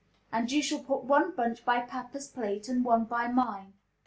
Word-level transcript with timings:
And 0.31 0.51
you 0.51 0.63
shall 0.63 0.79
put 0.79 1.03
one 1.03 1.35
bunch 1.35 1.63
by 1.63 1.81
papa's 1.81 2.27
plate, 2.27 2.67
and 2.67 2.83
one 2.83 3.03
by 3.03 3.27
mine." 3.27 3.73